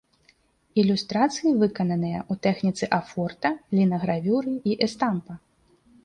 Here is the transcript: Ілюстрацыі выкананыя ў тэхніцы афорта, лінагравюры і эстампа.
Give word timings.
Ілюстрацыі 0.83 1.51
выкананыя 1.63 2.21
ў 2.21 2.33
тэхніцы 2.47 2.89
афорта, 2.99 3.51
лінагравюры 3.81 4.53
і 4.71 4.79
эстампа. 4.87 5.37